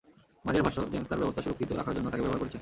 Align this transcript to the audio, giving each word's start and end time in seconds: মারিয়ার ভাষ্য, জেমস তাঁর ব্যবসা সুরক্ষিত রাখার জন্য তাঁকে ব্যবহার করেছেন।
মারিয়ার 0.45 0.65
ভাষ্য, 0.67 0.79
জেমস 0.91 1.07
তাঁর 1.09 1.19
ব্যবসা 1.21 1.41
সুরক্ষিত 1.45 1.69
রাখার 1.79 1.93
জন্য 1.97 2.07
তাঁকে 2.11 2.23
ব্যবহার 2.23 2.41
করেছেন। 2.41 2.59